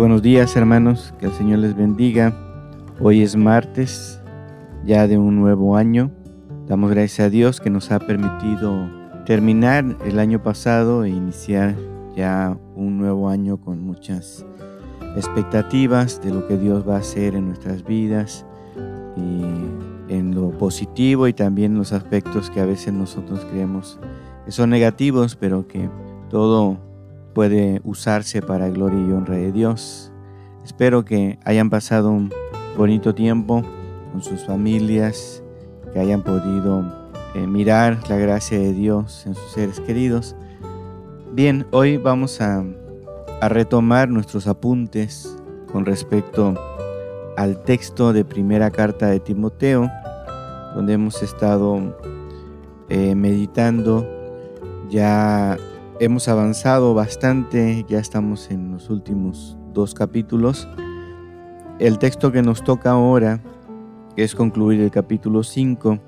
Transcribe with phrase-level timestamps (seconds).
[0.00, 2.34] buenos días hermanos, que el Señor les bendiga.
[3.02, 4.18] Hoy es martes,
[4.86, 6.10] ya de un nuevo año.
[6.66, 8.88] Damos gracias a Dios que nos ha permitido
[9.26, 11.76] terminar el año pasado e iniciar
[12.16, 14.46] ya un nuevo año con muchas
[15.16, 18.46] expectativas de lo que Dios va a hacer en nuestras vidas
[19.18, 19.42] y
[20.10, 24.00] en lo positivo y también los aspectos que a veces nosotros creemos
[24.46, 25.90] que son negativos, pero que
[26.30, 26.78] todo
[27.32, 30.12] puede usarse para gloria y honra de Dios.
[30.64, 32.32] Espero que hayan pasado un
[32.76, 33.62] bonito tiempo
[34.12, 35.42] con sus familias,
[35.92, 36.84] que hayan podido
[37.34, 40.36] eh, mirar la gracia de Dios en sus seres queridos.
[41.32, 42.64] Bien, hoy vamos a,
[43.42, 45.34] retomar nuestros apuntes
[45.72, 46.52] con respecto
[47.38, 49.88] al texto de primera carta de Timoteo,
[50.74, 51.96] donde hemos estado
[52.90, 54.06] eh, meditando
[54.90, 55.56] ya
[56.00, 60.66] hemos avanzado bastante, ya estamos en los últimos dos capítulos.
[61.78, 63.42] El texto que nos toca ahora
[64.16, 65.98] es concluir el capítulo 5,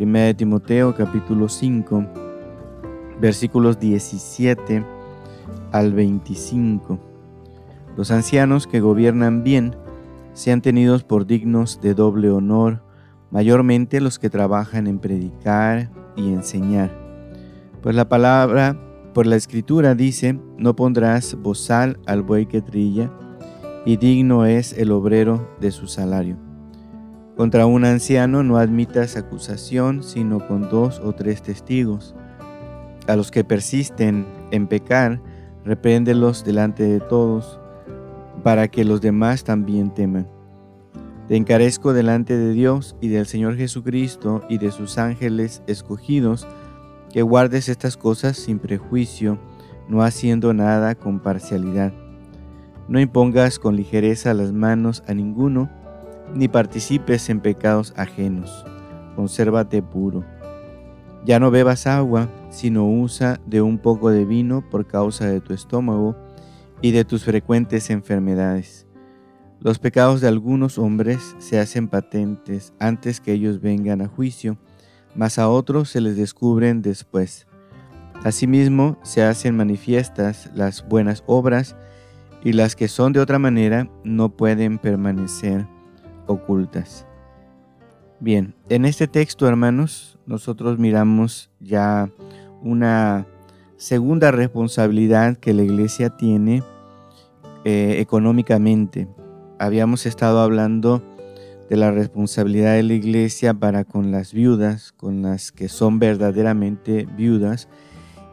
[0.00, 2.06] 1 de Timoteo capítulo 5,
[3.20, 4.82] versículos 17
[5.72, 6.98] al 25.
[7.98, 9.76] Los ancianos que gobiernan bien
[10.32, 12.82] sean tenidos por dignos de doble honor,
[13.30, 16.90] mayormente los que trabajan en predicar y enseñar.
[17.82, 18.87] Pues la palabra
[19.18, 23.10] por la escritura dice, no pondrás bozal al buey que trilla,
[23.84, 26.36] y digno es el obrero de su salario.
[27.36, 32.14] Contra un anciano no admitas acusación, sino con dos o tres testigos.
[33.08, 35.20] A los que persisten en pecar,
[35.64, 37.58] repréndelos delante de todos,
[38.44, 40.28] para que los demás también teman.
[41.26, 46.46] Te encarezco delante de Dios y del Señor Jesucristo y de sus ángeles escogidos,
[47.12, 49.38] que guardes estas cosas sin prejuicio,
[49.88, 51.92] no haciendo nada con parcialidad.
[52.88, 55.70] No impongas con ligereza las manos a ninguno,
[56.34, 58.64] ni participes en pecados ajenos.
[59.16, 60.24] Consérvate puro.
[61.24, 65.52] Ya no bebas agua, sino usa de un poco de vino por causa de tu
[65.52, 66.16] estómago
[66.80, 68.86] y de tus frecuentes enfermedades.
[69.60, 74.56] Los pecados de algunos hombres se hacen patentes antes que ellos vengan a juicio
[75.18, 77.48] mas a otros se les descubren después.
[78.22, 81.74] Asimismo, se hacen manifiestas las buenas obras
[82.44, 85.66] y las que son de otra manera no pueden permanecer
[86.28, 87.04] ocultas.
[88.20, 92.08] Bien, en este texto, hermanos, nosotros miramos ya
[92.62, 93.26] una
[93.76, 96.62] segunda responsabilidad que la iglesia tiene
[97.64, 99.08] eh, económicamente.
[99.58, 101.02] Habíamos estado hablando
[101.68, 107.06] de la responsabilidad de la iglesia para con las viudas, con las que son verdaderamente
[107.16, 107.68] viudas,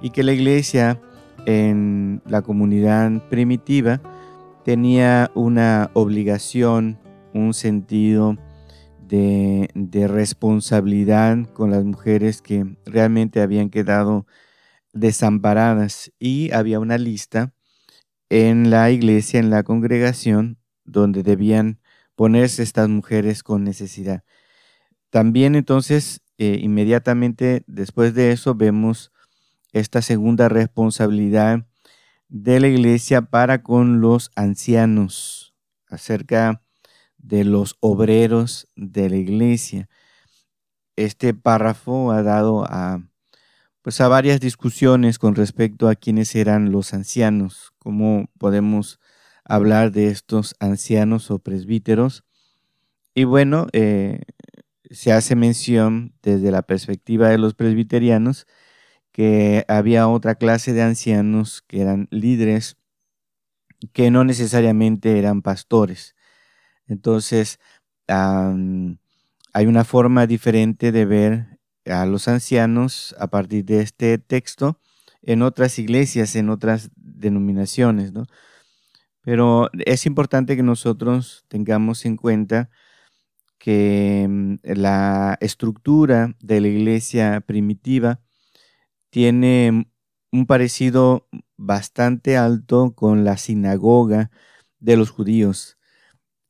[0.02, 1.02] y que la iglesia
[1.46, 4.02] en la comunidad primitiva
[4.64, 6.98] tenía una obligación,
[7.34, 8.38] un sentido
[9.00, 14.26] de, de, responsabilidad con las mujeres que realmente habían quedado
[14.94, 16.12] desamparadas.
[16.18, 17.54] Y había una lista
[18.30, 21.80] en la iglesia, en la congregación, donde debían
[22.16, 24.24] ponerse estas mujeres con necesidad.
[25.10, 29.12] También entonces, eh, inmediatamente después de eso, vemos
[29.72, 31.66] esta segunda responsabilidad
[32.28, 35.54] de la iglesia para con los ancianos,
[35.88, 36.62] acerca
[37.18, 39.90] de los obreros de la iglesia.
[40.96, 43.02] Este párrafo ha dado a,
[43.82, 49.00] pues a varias discusiones con respecto a quiénes eran los ancianos, cómo podemos
[49.46, 52.24] hablar de estos ancianos o presbíteros.
[53.14, 54.22] Y bueno, eh,
[54.92, 58.48] se hace mención desde la perspectiva de los presbiterianos
[59.12, 62.78] que había otra clase de ancianos que eran líderes
[63.94, 66.16] que no necesariamente eran pastores.
[66.88, 67.60] Entonces,
[68.08, 74.80] hay una forma diferente de ver a los ancianos a partir de este texto
[75.22, 78.26] en otras iglesias, en otras denominaciones, ¿no?
[79.26, 82.70] Pero es importante que nosotros tengamos en cuenta
[83.58, 88.22] que mm, la estructura de la iglesia primitiva
[89.10, 89.90] tiene
[90.32, 91.28] un parecido
[91.58, 94.30] bastante alto con la sinagoga
[94.80, 95.78] de los judíos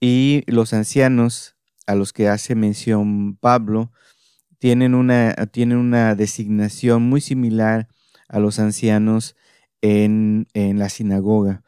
[0.01, 1.55] y los ancianos
[1.87, 3.91] a los que hace mención Pablo
[4.59, 7.87] tienen una, tienen una designación muy similar
[8.27, 9.37] a los ancianos
[9.81, 11.64] en, en la sinagoga.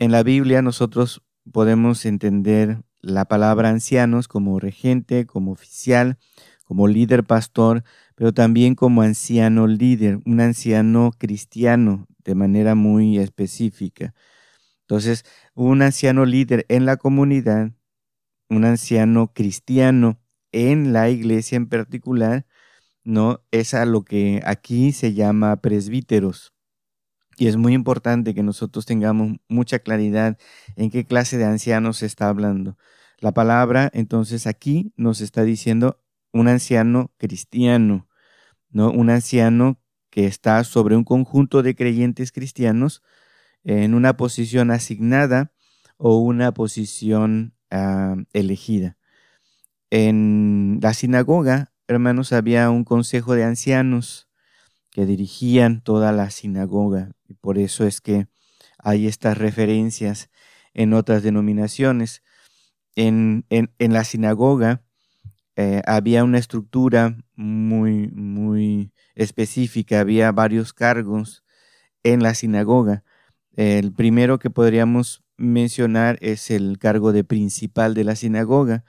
[0.00, 6.18] En la Biblia nosotros podemos entender la palabra ancianos como regente, como oficial,
[6.64, 7.82] como líder pastor,
[8.14, 14.14] pero también como anciano líder, un anciano cristiano de manera muy específica.
[14.82, 15.24] Entonces,
[15.54, 17.72] un anciano líder en la comunidad,
[18.48, 20.20] un anciano cristiano
[20.52, 22.46] en la iglesia en particular,
[23.04, 23.40] ¿no?
[23.50, 26.52] Es a lo que aquí se llama presbíteros.
[27.38, 30.36] Y es muy importante que nosotros tengamos mucha claridad
[30.74, 32.76] en qué clase de ancianos se está hablando.
[33.20, 36.00] La palabra entonces aquí nos está diciendo
[36.32, 38.08] un anciano cristiano,
[38.70, 38.90] ¿no?
[38.90, 39.80] Un anciano
[40.10, 43.02] que está sobre un conjunto de creyentes cristianos
[43.62, 45.52] en una posición asignada
[45.96, 48.96] o una posición ah, elegida.
[49.90, 54.27] En la sinagoga, hermanos, había un consejo de ancianos
[54.98, 57.12] que dirigían toda la sinagoga.
[57.28, 58.26] Y por eso es que
[58.78, 60.28] hay estas referencias
[60.74, 62.24] en otras denominaciones.
[62.96, 63.46] En,
[63.78, 64.82] la sinagoga
[65.54, 71.44] eh, había una estructura muy, muy específica, había varios cargos
[72.02, 73.04] en la sinagoga.
[73.54, 78.84] El primero que podríamos mencionar es el cargo de principal de la sinagoga.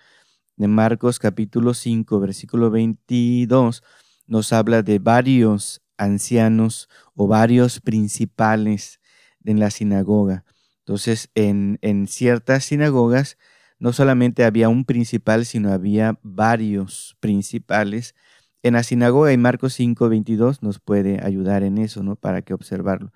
[0.58, 3.84] De Marcos capítulo 5, versículo 22,
[4.26, 9.00] nos habla de varios ancianos o varios principales
[9.46, 10.46] en la sinagoga.
[10.80, 13.38] Entonces, en, ciertas sinagogas
[13.78, 18.16] no solamente había un principal, sino había varios principales.
[18.64, 22.16] En la sinagoga y Marcos 5, 22 nos puede ayudar en eso, ¿no?
[22.16, 23.14] Para que observarlo.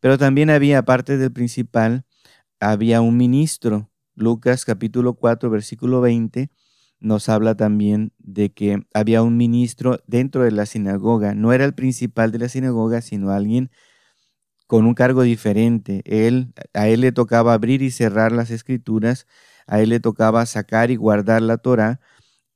[0.00, 2.04] Pero también había, aparte del principal,
[2.60, 3.90] había un ministro.
[4.16, 6.50] Lucas capítulo 4, versículo 20
[7.00, 11.34] nos habla también de que había un ministro dentro de la sinagoga.
[11.34, 13.70] No era el principal de la sinagoga, sino alguien
[14.66, 16.02] con un cargo diferente.
[16.04, 19.26] Él, a él le tocaba abrir y cerrar las escrituras,
[19.66, 22.00] a él le tocaba sacar y guardar la Torah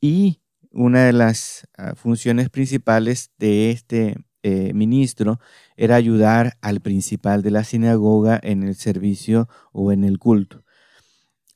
[0.00, 5.41] y una de las ah, funciones principales de este eh, ministro
[5.76, 10.64] era ayudar al principal de la sinagoga en el servicio o en el culto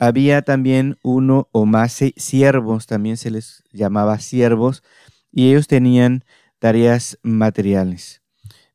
[0.02, 4.82] había también uno o más siervos, también se les llamaba siervos,
[5.30, 6.24] y ellos tenían
[6.58, 8.20] tareas materiales.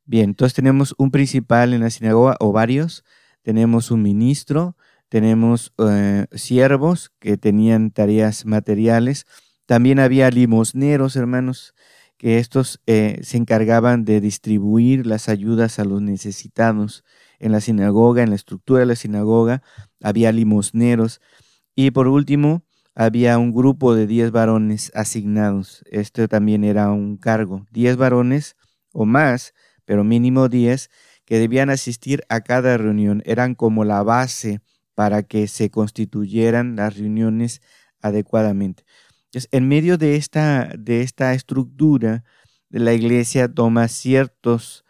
[0.05, 3.03] Bien, entonces tenemos un principal en la sinagoga o varios,
[3.41, 4.77] tenemos un ministro,
[5.09, 9.25] tenemos eh, siervos que tenían tareas materiales,
[9.65, 11.73] también había limosneros, hermanos,
[12.15, 17.03] que estos eh, se encargaban de distribuir las ayudas a los necesitados
[17.39, 19.61] en la sinagoga, en la estructura de la sinagoga,
[20.01, 21.21] había limosneros
[21.75, 22.63] y por último
[22.95, 25.83] había un grupo de 10 varones asignados.
[25.91, 28.55] Este también era un cargo, 10 varones
[28.91, 29.53] o más,
[29.85, 30.89] pero mínimo 10,
[31.23, 33.21] que debían asistir a cada reunión.
[33.25, 34.61] Eran como la base
[34.95, 37.61] para que se constituyeran las reuniones
[38.01, 38.83] adecuadamente.
[39.25, 42.23] Entonces, en medio de esta, de esta estructura,
[42.69, 44.85] la iglesia toma ciertos,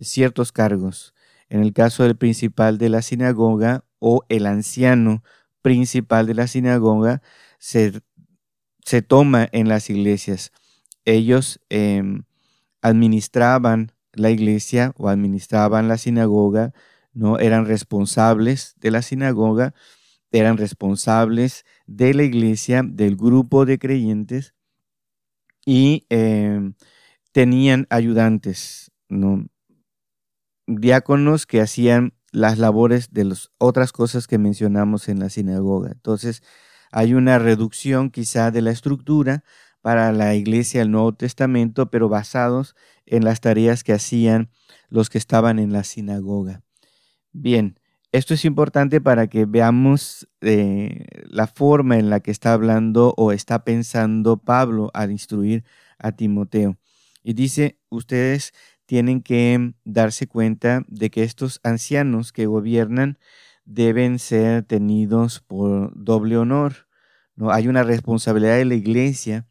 [0.00, 1.14] ciertos cargos
[1.48, 5.22] en el caso del principal de la sinagoga o el anciano
[5.62, 7.22] principal de la sinagoga,
[7.58, 8.02] se,
[8.84, 10.52] se toma en las iglesias.
[11.04, 12.24] Ellos em,
[12.82, 16.72] administraban la iglesia o administraban la sinagoga,
[17.12, 17.38] ¿no?
[17.38, 19.74] Eran responsables de la sinagoga,
[20.32, 24.54] eran responsables de la iglesia, del grupo de creyentes
[25.66, 26.74] y em,
[27.32, 29.46] tenían ayudantes, ¿no?
[30.66, 35.92] Diáconos que hacían las labores de las otras cosas que mencionamos en la sinagoga.
[35.92, 36.42] Entonces,
[36.90, 39.44] hay una reducción quizá de la estructura
[39.82, 42.74] para la iglesia del Nuevo Testamento, pero basados
[43.06, 44.50] en las tareas que hacían
[44.88, 46.62] los que estaban en la sinagoga.
[47.32, 47.78] Bien,
[48.12, 53.32] esto es importante para que veamos eh, la forma en la que está hablando o
[53.32, 55.64] está pensando Pablo al instruir
[55.98, 56.78] a Timoteo.
[57.24, 58.52] Y dice, ustedes
[58.86, 63.18] tienen que darse cuenta de que estos ancianos que gobiernan
[63.64, 66.88] deben ser tenidos por doble honor.
[67.34, 67.50] ¿no?
[67.50, 69.46] Hay una responsabilidad de la iglesia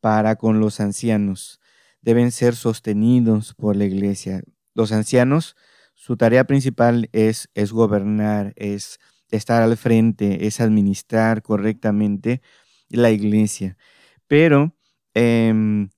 [0.00, 1.60] para con los ancianos.
[2.00, 4.42] Deben ser sostenidos por la iglesia.
[4.74, 5.56] Los ancianos,
[5.94, 12.40] su tarea principal es, es gobernar, es estar al frente, es administrar correctamente
[12.88, 13.76] la iglesia.
[14.28, 14.76] Pero
[15.14, 15.90] em,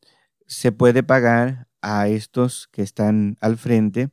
[0.46, 4.10] se puede pagar a estos que están al frente,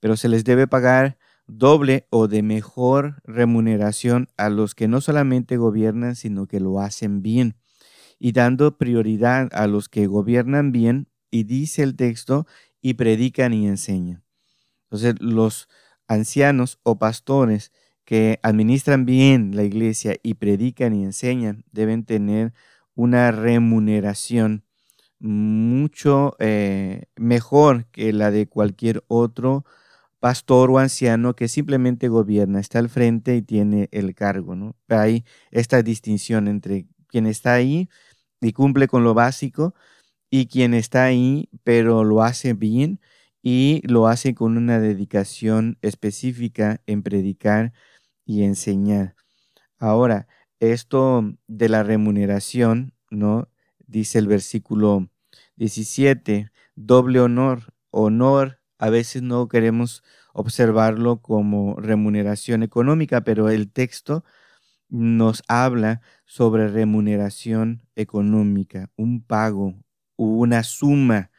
[0.00, 5.56] pero se les debe pagar doble o de mejor remuneración a los que no solamente
[5.56, 7.56] gobiernan, sino que lo hacen bien,
[8.18, 12.46] y dando prioridad a los que gobiernan bien, y dice el texto,
[12.80, 14.22] y predican y enseñan.
[14.84, 15.68] Entonces, los
[16.08, 17.72] ancianos o pastores
[18.04, 22.54] que administran bien la iglesia y predican y enseñan deben tener
[22.94, 24.64] una remuneración
[25.18, 29.64] mucho eh, mejor que la de cualquier otro
[30.20, 34.76] pastor o anciano que simplemente gobierna, está al frente y tiene el cargo, ¿no?
[34.88, 37.88] Hay esta distinción entre quien está ahí
[38.40, 39.74] y cumple con lo básico
[40.30, 43.00] y quien está ahí pero lo hace bien
[43.42, 47.72] y lo hace con una dedicación específica en predicar
[48.24, 49.14] y enseñar.
[49.78, 50.26] Ahora,
[50.60, 53.48] esto de la remuneración, ¿no?
[53.86, 55.08] Dice el versículo
[55.56, 60.02] 17, doble honor, honor, a veces no queremos
[60.32, 64.24] observarlo como remuneración económica, pero el texto
[64.88, 69.74] nos habla sobre remuneración económica, un pago,
[70.16, 71.30] una suma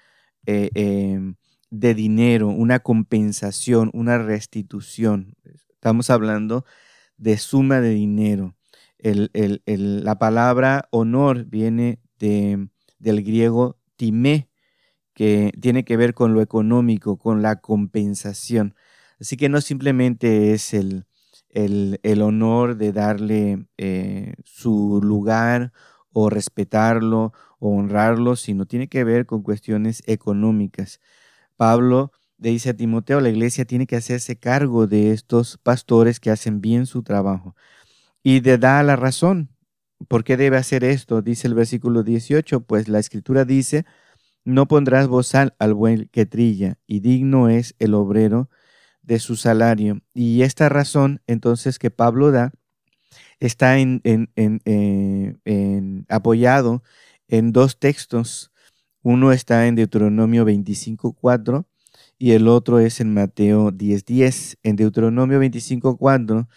[0.46, 1.36] eh, em,
[1.70, 5.36] de dinero, una compensación, una restitución.
[5.70, 6.66] Estamos hablando
[7.18, 8.56] de suma de dinero.
[9.00, 12.70] la palabra honor viene de,
[13.00, 14.50] del griego timé,
[15.14, 18.76] que tiene que ver con lo económico, con la compensación.
[19.20, 21.08] Así que no simplemente es el,
[21.50, 25.74] el, honor de darle eh, su lugar
[26.12, 31.00] o respetarlo o honrarlo, sino tiene que ver con cuestiones económicas.
[31.56, 36.30] Pablo le dice a Timoteo, la iglesia tiene que hacerse cargo de estos pastores que
[36.30, 37.56] hacen bien su trabajo.
[38.24, 39.50] Y le da la razón.
[40.08, 41.22] ¿Por qué debe hacer esto?
[41.22, 43.86] Dice el versículo 18, pues la escritura dice,
[44.46, 48.50] no pondrás bozal al buen que trilla, y digno es el obrero
[49.02, 50.02] de su salario.
[50.14, 52.52] Y esta razón entonces que Pablo da
[53.40, 56.84] está en, eh, apoyado
[57.28, 58.52] en dos textos.
[59.02, 61.66] Uno está en Deuteronomio 25.4
[62.18, 64.58] y el otro es en Mateo 10.10.
[64.64, 66.48] En Deuteronomio 25.4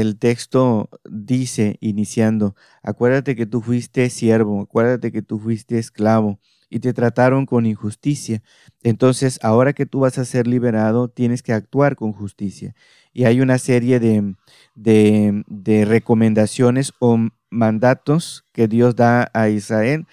[0.00, 6.80] el texto dice, iniciando, acuérdate que tú fuiste siervo, acuérdate que tú fuiste esclavo y
[6.80, 8.42] te trataron con injusticia.
[8.82, 12.74] Entonces, ahora que tú vas a ser liberado, tienes que actuar con justicia.
[13.12, 14.34] Y hay una serie de,
[14.74, 17.16] de, recomendaciones o
[17.48, 20.06] mandatos que Dios da a Israel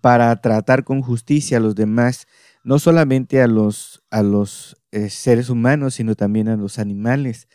[0.00, 2.26] para tratar con justicia a los demás,
[2.64, 7.46] no solamente a los, a los eh, seres humanos, sino también a los animales.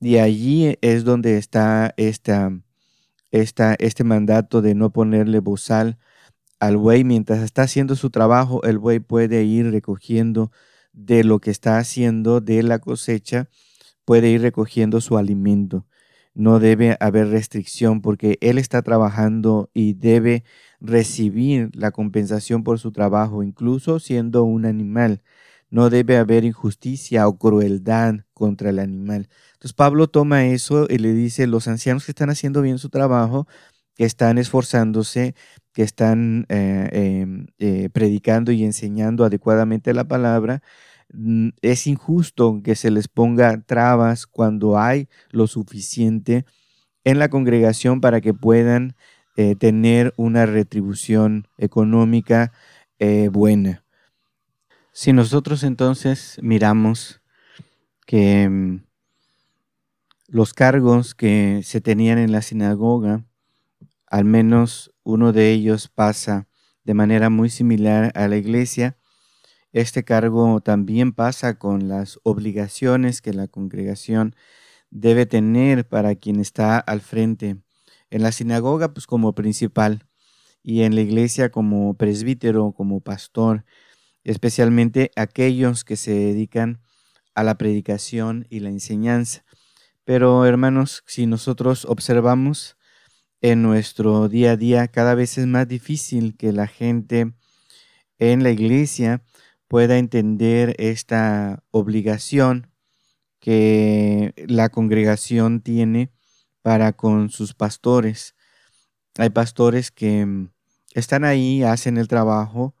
[0.00, 5.98] Y allí es donde está este mandato de no ponerle bozal
[6.58, 10.50] al buey mientras está haciendo su trabajo, el buey puede ir recogiendo
[10.92, 13.48] de lo que está haciendo, de la cosecha,
[14.04, 15.86] puede ir recogiendo su alimento.
[16.34, 20.44] No debe haber restricción porque él está trabajando y debe
[20.80, 25.22] recibir la compensación por su trabajo, incluso siendo un animal.
[25.70, 29.28] No debe haber injusticia o crueldad contra el animal.
[29.52, 33.46] Entonces Pablo toma eso y le dice, los ancianos que están haciendo bien su trabajo,
[33.94, 35.34] que están esforzándose,
[35.74, 40.62] que están eh, em, eh, predicando y enseñando adecuadamente la palabra,
[41.12, 46.46] mm, es injusto que se les ponga trabas cuando hay lo suficiente
[47.04, 48.96] en la congregación para que puedan
[49.36, 52.52] eh, tener una retribución económica
[53.32, 53.82] buena.
[54.92, 57.19] Si nosotros entonces miramos
[58.10, 58.82] que mm,
[60.26, 63.24] los cargos que se tenían en la sinagoga,
[64.08, 66.48] al menos uno de ellos pasa
[66.82, 68.98] de manera muy similar a la iglesia.
[69.70, 74.34] Este cargo también pasa con las obligaciones que la congregación
[74.90, 77.58] debe tener para quien está al frente.
[78.10, 80.04] En la sinagoga, pues como principal,
[80.64, 83.64] y en la iglesia como presbítero, como pastor,
[84.24, 86.80] especialmente aquellos que se dedican
[87.40, 89.44] a la predicación y la enseñanza.
[90.04, 92.76] Pero hermanos, si nosotros observamos,
[93.40, 97.32] en nuestro día a día cada vez es más difícil que la gente
[98.18, 99.22] en la iglesia
[99.66, 102.70] pueda entender esta obligación
[103.40, 106.12] que la congregación tiene
[106.60, 108.34] para con sus pastores.
[109.16, 110.50] Hay pastores que mm,
[110.92, 112.74] están ahí, hacen el trabajo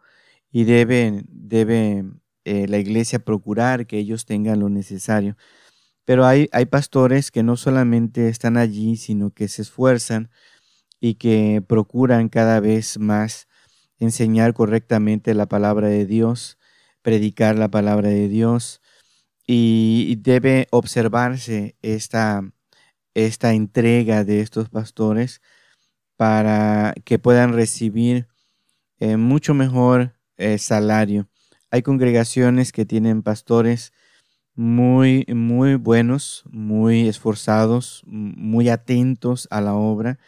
[0.52, 2.04] y deben, debe
[2.44, 5.36] eh, la iglesia procurar que ellos tengan lo necesario.
[6.04, 10.30] Pero hay, hay pastores que no solamente están allí, sino que se esfuerzan
[11.00, 13.48] y que procuran cada vez más
[13.98, 16.58] enseñar correctamente la palabra de Dios,
[17.02, 18.80] predicar la palabra de Dios
[19.46, 22.42] y debe observarse esta,
[23.14, 25.42] esta entrega de estos pastores
[26.16, 28.28] para que puedan recibir
[28.98, 31.28] eh, mucho mejor eh, salario.
[31.70, 33.92] Hay congregaciones que tienen pastores
[34.54, 40.18] muy, muy buenos, muy esforzados, muy atentos a la obra,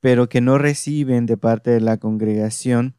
[0.00, 2.96] pero que no reciben de parte de la congregación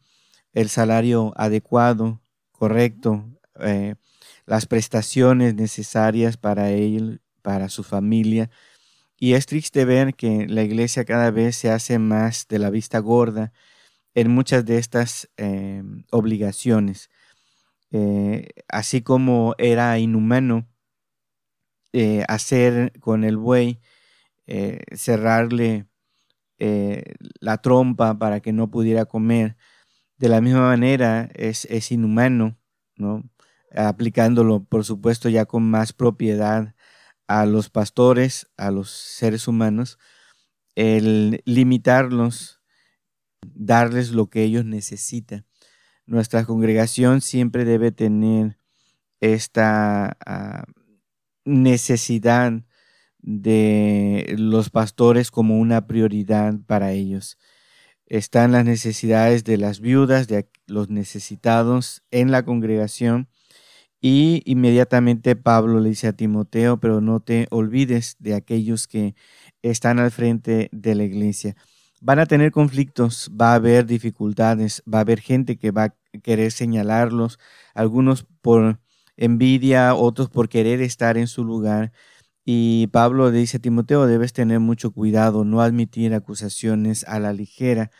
[0.54, 3.25] el salario adecuado, correcto,
[3.60, 3.96] eh,
[4.46, 8.50] las prestaciones necesarias para él, para su familia.
[9.18, 13.00] Y es triste ver que la iglesia cada vez se hace más de la vista
[13.00, 13.51] gorda
[14.16, 17.10] en muchas de estas eh, obligaciones.
[17.91, 20.67] Eh, así como era inhumano
[22.27, 23.79] hacer con el buey,
[24.93, 25.88] cerrarle
[27.39, 29.58] la trompa para que no pudiera comer,
[30.17, 32.58] de la misma manera es, es inhumano,
[32.98, 33.24] ¿no?
[33.75, 36.75] aplicándolo, por supuesto, ya con más propiedad
[37.27, 40.00] a los pastores, a los seres humanos,
[40.75, 42.62] el limitarlos,
[43.41, 45.46] darles lo que ellos necesitan.
[46.10, 48.58] Nuestra congregación siempre debe tener
[49.22, 50.66] esta ah,
[51.46, 52.63] necesidad
[53.20, 57.38] de los pastores como una prioridad para ellos
[58.10, 63.30] están las necesidades de las viudas, de los necesitados en la congregación.
[64.01, 69.16] Y inmediatamente Pablo le dice a Timoteo, pero no te olvides de aquellos que
[69.62, 71.56] están al frente de la iglesia.
[72.01, 75.96] Van a tener conflictos, va a haber dificultades, va a haber gente que va a
[76.24, 77.39] querer señalarlos,
[77.74, 78.80] algunos por
[79.18, 81.92] envidia, otros por querer estar en su lugar.
[82.46, 87.92] Y Pablo dice a Timoteo, debes tener mucho cuidado, no admitir acusaciones a la ligera.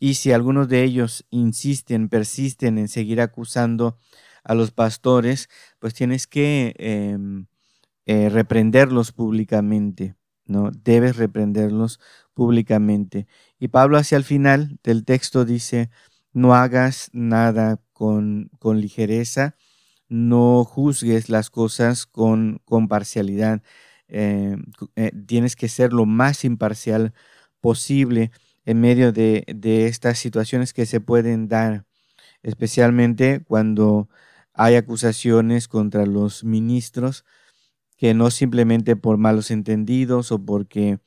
[0.00, 3.98] Y si algunos de ellos insisten, persisten en seguir acusando
[4.44, 5.48] a los pastores,
[5.78, 7.46] pues tienes que em,
[8.06, 10.70] eh, reprenderlos públicamente, ¿no?
[10.70, 12.00] Debes reprenderlos
[12.34, 13.26] públicamente.
[13.58, 15.90] Y Pablo hacia el final del texto dice,
[16.38, 19.56] no hagas nada con, con ligereza,
[20.08, 23.62] no juzgues las cosas con, con parcialidad,
[24.08, 24.56] eh,
[24.96, 27.12] eh, tienes que ser lo más imparcial
[27.60, 28.30] posible
[28.64, 29.44] en medio de,
[29.86, 31.84] estas situaciones que se pueden dar,
[32.42, 34.08] especialmente cuando
[34.54, 37.24] hay acusaciones contra los ministros
[37.96, 41.00] que no simplemente por malos entendidos o porque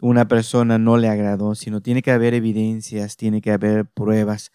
[0.00, 4.52] una persona no le agradó, sino tiene que haber evidencias, tiene que haber pruebas.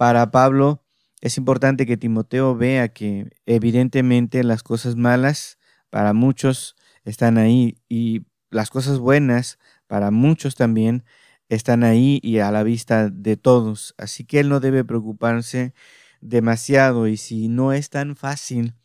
[0.00, 0.82] Para Pablo
[1.20, 5.58] es importante que Timoteo vea que evidentemente las cosas malas
[5.90, 9.58] para muchos están ahí y las cosas buenas
[9.88, 11.04] para muchos también
[11.50, 13.94] están ahí y a la vista de todos.
[13.98, 15.74] Así que él no debe preocuparse
[16.22, 18.76] demasiado y si no es tan fácil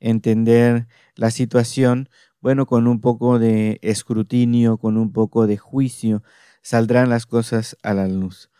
[0.00, 2.08] entender la situación,
[2.40, 6.24] bueno, con un poco de escrutinio, con un poco de juicio,
[6.62, 8.50] saldrán las cosas a la luz.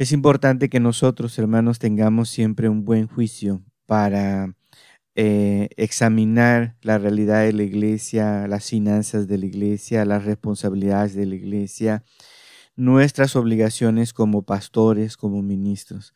[0.00, 4.54] Es importante que nosotros, hermanos, tengamos siempre un buen juicio para
[5.14, 11.26] eh, examinar la realidad de la iglesia, las finanzas de la iglesia, las responsabilidades de
[11.26, 12.02] la iglesia,
[12.76, 16.14] nuestras obligaciones como pastores, como ministros.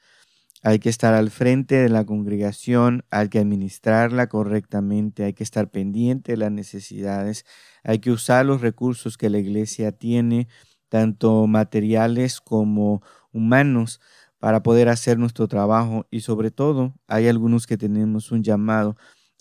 [0.63, 5.71] Hay que estar al frente de la congregación, hay que administrarla correctamente, hay que estar
[5.71, 7.45] pendiente de las necesidades,
[7.83, 10.49] hay que usar los recursos que la iglesia tiene,
[10.89, 13.03] tanto materiales como
[13.35, 14.01] humanos,
[14.45, 18.95] para poder hacer nuestro trabajo y sobre todo hay algunos que tenemos un llamado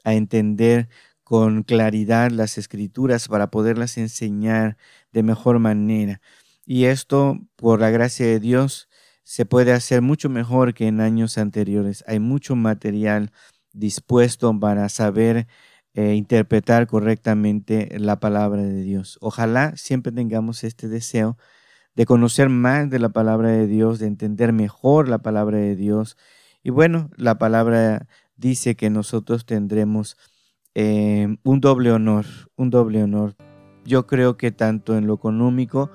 [0.06, 0.88] a entender
[1.25, 4.77] con claridad las escrituras para poderlas enseñar
[5.12, 6.21] de mejor manera.
[6.65, 8.88] Y esto, por la gracia de Dios,
[9.23, 12.06] se puede hacer mucho mejor que en años anteriores.
[12.08, 13.34] Hay mucho material
[13.73, 15.47] dispuesto para saber
[15.95, 19.17] eh, interpretar correctamente la palabra de Dios.
[19.19, 21.38] Ojalá siempre tengamos este deseo
[21.95, 26.17] de conocer más de la palabra de Dios, de entender mejor la palabra de Dios.
[26.63, 30.17] Y bueno, la palabra dice que nosotros tendremos
[30.75, 32.25] eh, un doble honor,
[32.56, 33.36] un doble honor.
[33.86, 35.91] Yo creo que tanto en lo económico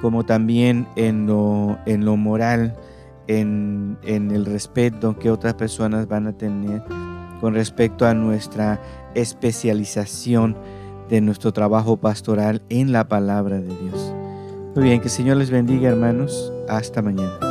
[0.00, 2.76] como también en lo, en lo moral,
[3.28, 6.82] en, en el respeto que otras personas van a tener
[7.40, 8.80] con respecto a nuestra
[9.14, 10.56] especialización
[11.08, 14.11] de nuestro trabajo pastoral en la palabra de Dios.
[14.74, 16.50] Muy bien, que el Señor les bendiga hermanos.
[16.66, 17.41] Hasta mañana.